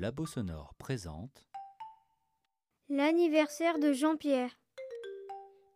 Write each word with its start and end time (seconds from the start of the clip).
Labo 0.00 0.24
Sonore 0.24 0.72
présente 0.78 1.44
L'anniversaire 2.88 3.78
de 3.78 3.92
Jean-Pierre. 3.92 4.58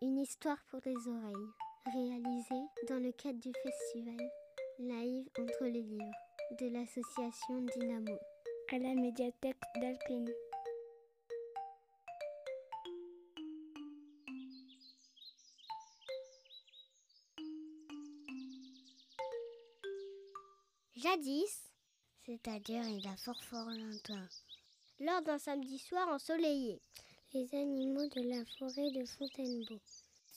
Une 0.00 0.16
histoire 0.16 0.64
pour 0.70 0.80
les 0.86 0.94
oreilles, 0.94 1.50
réalisée 1.92 2.64
dans 2.88 3.02
le 3.02 3.12
cadre 3.12 3.38
du 3.38 3.52
festival 3.62 4.16
Live 4.78 5.28
entre 5.38 5.64
les 5.64 5.82
livres 5.82 6.16
de 6.58 6.72
l'association 6.72 7.66
Dynamo 7.76 8.18
à 8.72 8.78
la 8.78 8.94
médiathèque 8.94 9.60
d'Alpine. 9.78 10.30
Jadis, 20.96 21.73
c'est-à-dire 22.24 22.86
il 22.88 23.06
a 23.06 23.16
fort 23.16 23.42
fort 23.44 23.68
longtemps, 23.68 24.28
lors 25.00 25.22
d'un 25.22 25.38
samedi 25.38 25.78
soir 25.78 26.08
ensoleillé, 26.08 26.80
les 27.32 27.54
animaux 27.54 28.06
de 28.08 28.22
la 28.28 28.44
forêt 28.58 28.90
de 28.92 29.04
Fontainebleau 29.04 29.80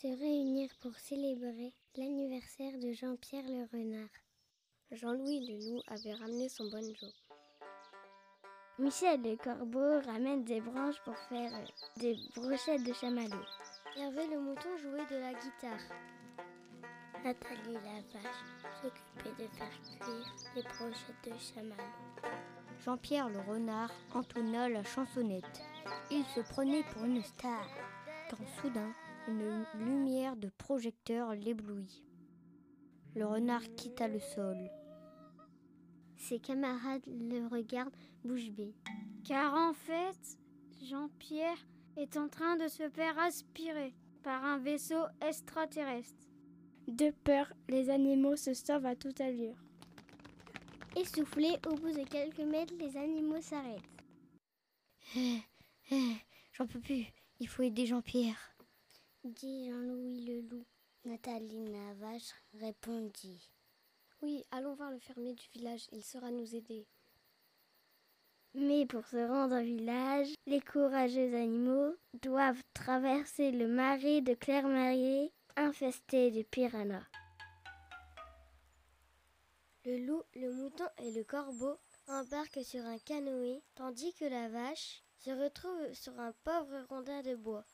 se 0.02 0.08
réunirent 0.08 0.76
pour 0.82 0.96
célébrer 0.96 1.74
l'anniversaire 1.96 2.78
de 2.80 2.92
Jean-Pierre 2.92 3.48
le 3.48 3.68
renard. 3.72 4.10
Jean-Louis 4.92 5.46
le 5.48 5.70
loup 5.70 5.82
avait 5.88 6.14
ramené 6.14 6.50
son 6.50 6.70
banjo. 6.70 7.08
Michel 8.80 9.22
le 9.22 9.36
corbeau 9.36 10.02
ramène 10.02 10.44
des 10.44 10.62
branches 10.62 11.02
pour 11.04 11.18
faire 11.30 11.52
des 11.98 12.16
brochettes 12.36 12.84
de 12.84 12.94
chamallow. 12.94 13.46
Hervé 13.96 14.28
le 14.28 14.40
mouton 14.40 14.78
jouait 14.78 15.06
de 15.06 15.20
la 15.20 15.34
guitare. 15.34 16.17
Nathalie 17.28 17.74
la 17.74 17.80
vache 17.82 18.82
s'occupait 18.82 19.44
de 19.44 19.50
faire 19.50 19.82
cuire 20.00 20.34
les 20.56 20.62
brochettes 20.64 21.26
de 21.26 21.38
chamallow. 21.38 21.84
Jean-Pierre 22.86 23.28
le 23.28 23.40
renard 23.40 23.92
entonna 24.14 24.70
la 24.70 24.82
chansonnette. 24.86 25.62
Il 26.10 26.24
se 26.24 26.40
prenait 26.40 26.84
pour 26.84 27.04
une 27.04 27.22
star, 27.22 27.68
quand 28.30 28.38
soudain 28.62 28.94
une 29.28 29.66
lumière 29.78 30.38
de 30.38 30.48
projecteur 30.58 31.36
l'éblouit. 31.36 32.02
Le 33.14 33.26
renard 33.26 33.64
quitta 33.76 34.08
le 34.08 34.20
sol. 34.20 34.72
Ses 36.16 36.40
camarades 36.40 37.08
le 37.08 37.46
regardent 37.48 37.98
bouche 38.24 38.52
bée. 38.52 38.74
Car 39.26 39.54
en 39.54 39.74
fait, 39.74 40.40
Jean-Pierre 40.82 41.60
est 41.98 42.16
en 42.16 42.30
train 42.30 42.56
de 42.56 42.70
se 42.70 42.88
faire 42.88 43.20
aspirer 43.20 43.94
par 44.24 44.46
un 44.46 44.60
vaisseau 44.60 45.04
extraterrestre. 45.20 46.27
De 46.88 47.12
peur, 47.12 47.52
les 47.68 47.90
animaux 47.90 48.38
se 48.38 48.54
sauvent 48.54 48.86
à 48.86 48.96
toute 48.96 49.20
allure. 49.20 49.58
Essoufflés, 50.96 51.58
au 51.68 51.76
bout 51.76 51.92
de 51.92 52.06
quelques 52.06 52.40
mètres, 52.40 52.74
les 52.80 52.96
animaux 52.96 53.42
s'arrêtent. 53.42 53.82
Hé, 55.14 55.42
hé, 55.92 56.14
j'en 56.54 56.66
peux 56.66 56.80
plus, 56.80 57.06
il 57.40 57.48
faut 57.50 57.64
aider 57.64 57.86
Jean-Pierre. 57.86 58.56
Dit 59.26 59.70
Jean-Louis 59.70 60.26
le 60.26 60.42
loup. 60.50 60.66
Nathalie 61.04 61.68
la 61.68 61.94
vache 61.96 62.34
répondit. 62.54 63.52
Oui, 64.22 64.46
allons 64.52 64.76
voir 64.76 64.92
le 64.92 65.00
fermier 65.00 65.34
du 65.34 65.48
village, 65.54 65.88
il 65.92 66.04
saura 66.04 66.32
nous 66.32 66.56
aider. 66.56 66.88
Mais 68.54 68.86
pour 68.86 69.06
se 69.06 69.18
rendre 69.18 69.60
au 69.60 69.64
village, 69.64 70.30
les 70.46 70.62
courageux 70.62 71.36
animaux 71.36 71.96
doivent 72.22 72.64
traverser 72.74 73.52
le 73.52 73.68
marais 73.68 74.22
de 74.22 74.34
Clermarier 74.34 75.34
infesté 75.58 76.30
de 76.30 76.44
piranhas. 76.44 77.04
Le 79.86 79.98
loup, 80.06 80.24
le 80.36 80.54
mouton 80.54 80.88
et 81.00 81.12
le 81.12 81.24
corbeau 81.24 81.78
embarquent 82.08 82.64
sur 82.64 82.86
un 82.86 83.00
canoë, 83.00 83.64
tandis 83.74 84.14
que 84.14 84.26
la 84.26 84.50
vache 84.50 85.04
se 85.18 85.32
retrouve 85.32 85.94
sur 85.94 86.18
un 86.20 86.32
pauvre 86.44 86.86
rondin 86.90 87.22
de 87.24 87.36
bois. 87.36 87.66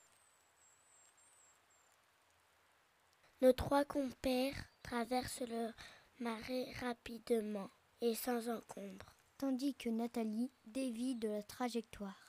Nos 3.42 3.54
trois 3.54 3.84
compères 3.84 4.64
traversent 4.82 5.42
le 5.42 5.72
marais 6.20 6.72
rapidement 6.80 7.70
et 8.00 8.16
sans 8.16 8.48
encombre, 8.48 9.14
tandis 9.38 9.76
que 9.76 9.90
Nathalie 9.90 10.52
dévie 10.66 11.16
de 11.16 11.28
la 11.28 11.44
trajectoire. 11.44 12.23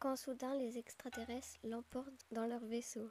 Quand 0.00 0.14
soudain 0.14 0.54
les 0.54 0.78
extraterrestres 0.78 1.58
l'emportent 1.64 2.26
dans 2.30 2.46
leur 2.46 2.64
vaisseau. 2.64 3.10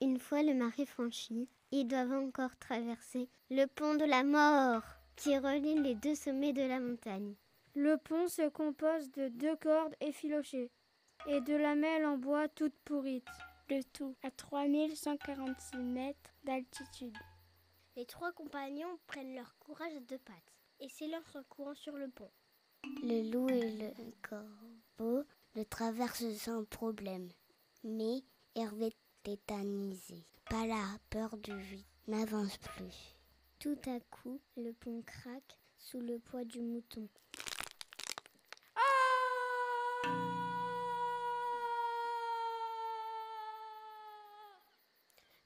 Une 0.00 0.18
fois 0.18 0.42
le 0.42 0.54
marais 0.54 0.86
franchi, 0.86 1.48
ils 1.70 1.86
doivent 1.86 2.12
encore 2.12 2.56
traverser 2.58 3.28
le 3.50 3.66
pont 3.66 3.94
de 3.94 4.04
la 4.04 4.24
mort 4.24 4.82
qui 5.14 5.38
relie 5.38 5.80
les 5.80 5.94
deux 5.94 6.16
sommets 6.16 6.52
de 6.52 6.62
la 6.62 6.80
montagne. 6.80 7.36
Le 7.76 7.96
pont 7.96 8.26
se 8.26 8.48
compose 8.48 9.12
de 9.12 9.28
deux 9.28 9.54
cordes 9.56 9.94
effilochées 10.00 10.72
et 11.28 11.40
de 11.40 11.54
lamelles 11.54 12.04
en 12.04 12.16
bois 12.16 12.48
toutes 12.48 12.78
pourrites. 12.84 13.28
Le 13.70 13.82
tout 13.84 14.16
à 14.24 14.32
3146 14.32 15.76
mètres 15.76 16.34
d'altitude. 16.42 17.16
Les 17.94 18.04
trois 18.04 18.32
compagnons 18.32 18.98
prennent 19.06 19.36
leur 19.36 19.56
courage 19.60 19.94
à 19.94 20.00
deux 20.00 20.18
pattes 20.18 20.52
et 20.80 20.88
s'élancent 20.88 21.36
en 21.36 21.44
courant 21.44 21.74
sur 21.74 21.96
le 21.96 22.08
pont. 22.08 22.30
Le 22.84 23.30
loup 23.30 23.48
et 23.48 23.70
le 23.70 24.12
corbeau 24.22 25.24
le 25.54 25.64
traversent 25.64 26.36
sans 26.36 26.64
problème. 26.64 27.28
Mais 27.84 28.22
Hervé 28.54 28.92
tétanisé 29.22 30.26
par 30.50 30.66
la 30.66 30.98
peur 31.10 31.36
du 31.38 31.56
vide 31.56 31.84
n'avance 32.06 32.58
plus. 32.58 33.16
Tout 33.58 33.78
à 33.86 34.00
coup, 34.10 34.40
le 34.56 34.72
pont 34.72 35.02
craque 35.02 35.58
sous 35.78 36.00
le 36.00 36.18
poids 36.18 36.44
du 36.44 36.60
mouton. 36.60 37.08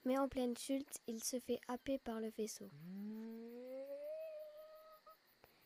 Mais 0.05 0.19
en 0.19 0.29
pleine 0.29 0.57
chute, 0.57 1.01
il 1.09 1.23
se 1.23 1.39
fait 1.41 1.61
happer 1.69 1.99
par 1.99 2.21
le 2.21 2.29
vaisseau. 2.31 2.71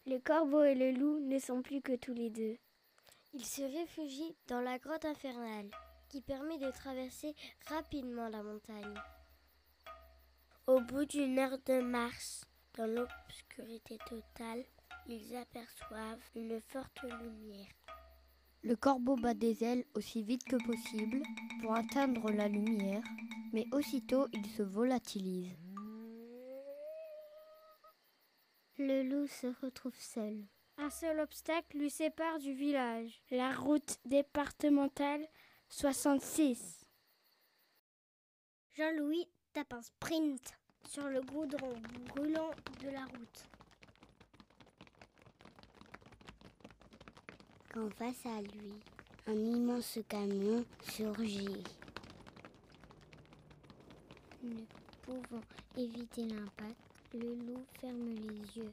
Le 0.07 0.19
corbeau 0.19 0.63
et 0.63 0.75
le 0.75 0.93
loup 0.93 1.21
ne 1.21 1.39
sont 1.39 1.63
plus 1.63 1.83
que 1.83 1.95
tous 1.95 2.15
les 2.15 2.31
deux. 2.31 2.57
Ils 3.35 3.45
se 3.45 3.63
réfugient 3.63 4.35
dans 4.49 4.61
la 4.61 4.79
grotte 4.79 5.05
infernale 5.05 5.71
qui 6.09 6.21
permet 6.21 6.59
de 6.59 6.71
traverser 6.71 7.35
rapidement 7.69 8.29
la 8.29 8.43
montagne. 8.43 8.95
Au 10.67 10.81
bout 10.81 11.05
d'une 11.05 11.39
heure 11.39 11.59
de 11.67 11.81
marche, 11.81 12.41
dans 12.77 12.87
l'obscurité 12.87 13.99
totale, 14.09 14.65
ils 15.07 15.37
aperçoivent 15.37 16.31
une 16.35 16.61
forte 16.61 17.03
lumière. 17.03 17.69
Le 18.63 18.77
corbeau 18.77 19.17
bat 19.17 19.35
des 19.35 19.63
ailes 19.65 19.85
aussi 19.95 20.23
vite 20.23 20.45
que 20.45 20.57
possible 20.65 21.23
pour 21.61 21.75
atteindre 21.75 22.31
la 22.31 22.49
lumière, 22.49 23.03
mais 23.53 23.67
aussitôt 23.73 24.27
il 24.33 24.47
se 24.47 24.63
volatilise. 24.63 25.70
Le 28.83 29.03
loup 29.03 29.27
se 29.27 29.47
retrouve 29.63 29.95
seul. 29.99 30.43
Un 30.79 30.89
seul 30.89 31.21
obstacle 31.21 31.77
lui 31.77 31.91
sépare 31.91 32.39
du 32.39 32.55
village. 32.55 33.21
La 33.31 33.53
route 33.53 33.99
départementale 34.07 35.29
66. 35.69 36.87
Jean-Louis 38.75 39.29
tape 39.53 39.75
un 39.75 39.83
sprint 39.83 40.59
sur 40.89 41.07
le 41.11 41.21
goudron 41.21 41.75
brûlant 42.07 42.53
de 42.83 42.89
la 42.89 43.05
route. 43.05 43.45
Quand 47.75 47.91
face 47.97 48.25
à 48.25 48.41
lui, 48.41 48.73
un 49.27 49.35
immense 49.35 49.99
camion 50.09 50.65
surgit. 50.91 51.65
Ne 54.43 54.65
pouvant 55.03 55.43
éviter 55.77 56.25
l'impact, 56.25 56.90
le 57.15 57.35
loup 57.35 57.65
ferme 57.81 58.09
les 58.09 58.59
yeux. 58.59 58.73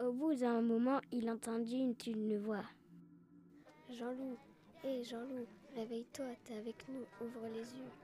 Au 0.00 0.10
bout 0.10 0.34
d'un 0.34 0.60
moment, 0.62 1.00
il 1.12 1.30
entendit 1.30 1.94
une 2.06 2.38
voix. 2.38 2.64
Jean-Loup, 3.88 4.36
hé 4.82 5.04
Jean-Loup, 5.04 5.46
réveille-toi, 5.76 6.26
t'es 6.44 6.56
avec 6.56 6.76
nous, 6.88 7.04
ouvre 7.24 7.46
les 7.54 7.60
yeux. 7.60 8.01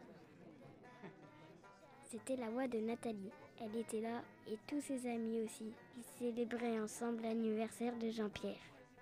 C'était 2.11 2.37
la 2.37 2.49
voix 2.49 2.67
de 2.67 2.79
Nathalie. 2.79 3.31
Elle 3.61 3.79
était 3.79 4.01
là 4.01 4.23
et 4.51 4.57
tous 4.67 4.81
ses 4.81 5.07
amis 5.11 5.43
aussi. 5.43 5.75
Ils 5.99 6.05
célébraient 6.19 6.81
ensemble 6.81 7.23
l'anniversaire 7.23 7.93
de 7.99 8.09
Jean-Pierre 8.11 8.57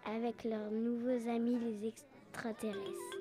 avec 0.04 0.42
leurs 0.42 0.72
nouveaux 0.72 1.28
amis 1.28 1.56
les 1.56 1.88
extraterrestres. 1.88 3.15